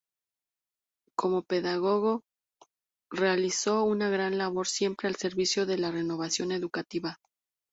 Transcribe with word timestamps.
Como 1.15 1.43
pedagogo 1.43 2.21
realizó 3.11 3.83
una 3.83 4.09
gran 4.09 4.39
labor 4.39 4.67
siempre 4.67 5.07
al 5.07 5.15
servicio 5.17 5.67
de 5.67 5.77
la 5.77 5.91
renovación 5.91 6.51
educativa. 6.51 7.19